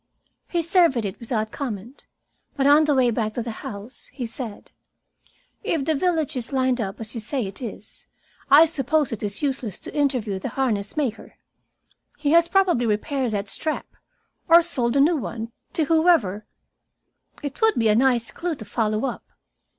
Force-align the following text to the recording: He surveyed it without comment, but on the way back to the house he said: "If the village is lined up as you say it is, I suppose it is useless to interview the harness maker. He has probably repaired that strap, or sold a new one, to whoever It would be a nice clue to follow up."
He 0.47 0.63
surveyed 0.63 1.05
it 1.05 1.19
without 1.19 1.51
comment, 1.51 2.07
but 2.55 2.65
on 2.65 2.85
the 2.85 2.95
way 2.95 3.11
back 3.11 3.35
to 3.35 3.43
the 3.43 3.51
house 3.61 4.09
he 4.11 4.25
said: 4.25 4.71
"If 5.63 5.85
the 5.85 5.93
village 5.93 6.35
is 6.35 6.51
lined 6.51 6.81
up 6.81 6.99
as 6.99 7.13
you 7.13 7.21
say 7.21 7.45
it 7.45 7.61
is, 7.61 8.07
I 8.49 8.65
suppose 8.65 9.11
it 9.11 9.21
is 9.21 9.43
useless 9.43 9.79
to 9.81 9.93
interview 9.93 10.39
the 10.39 10.49
harness 10.57 10.97
maker. 10.97 11.35
He 12.17 12.31
has 12.31 12.47
probably 12.47 12.87
repaired 12.87 13.29
that 13.33 13.47
strap, 13.47 13.85
or 14.47 14.63
sold 14.63 14.97
a 14.97 14.99
new 14.99 15.17
one, 15.17 15.51
to 15.73 15.83
whoever 15.85 16.47
It 17.43 17.61
would 17.61 17.75
be 17.75 17.87
a 17.89 17.93
nice 17.95 18.31
clue 18.31 18.55
to 18.55 18.65
follow 18.65 19.05
up." 19.05 19.23